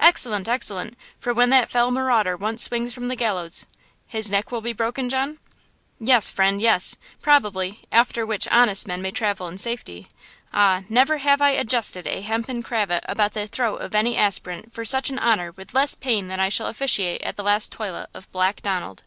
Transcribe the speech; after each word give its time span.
"'Excellent! 0.00 0.48
excellent! 0.48 0.96
For 1.20 1.34
when 1.34 1.50
that 1.50 1.70
fell 1.70 1.90
marauder 1.90 2.34
once 2.34 2.62
swings 2.62 2.94
from 2.94 3.08
the 3.08 3.14
gallows–' 3.14 3.66
"'His 4.06 4.30
neck 4.30 4.50
will 4.50 4.62
be 4.62 4.72
broken, 4.72 5.10
John?' 5.10 5.38
"'Yes, 6.00 6.30
friend! 6.30 6.62
yes, 6.62 6.94
probably; 7.20 7.80
after 7.92 8.24
which 8.24 8.48
honest 8.48 8.88
men 8.88 9.02
may 9.02 9.10
travel 9.10 9.48
in 9.48 9.58
safety! 9.58 10.08
Ah, 10.50 10.84
never 10.88 11.18
have 11.18 11.42
I 11.42 11.50
adjusted 11.50 12.06
a 12.06 12.22
hempen 12.22 12.62
cravat 12.62 13.04
about 13.06 13.34
the 13.34 13.46
throat 13.46 13.82
of 13.82 13.94
any 13.94 14.16
aspirant 14.16 14.72
for 14.72 14.86
such 14.86 15.10
an 15.10 15.18
honor 15.18 15.52
with 15.52 15.74
less 15.74 15.94
pain 15.94 16.28
than 16.28 16.40
I 16.40 16.48
shall 16.48 16.68
officiate 16.68 17.20
at 17.20 17.36
the 17.36 17.42
last 17.44 17.70
toilet 17.70 18.08
of 18.14 18.32
Black 18.32 18.62
Donald!' 18.62 19.02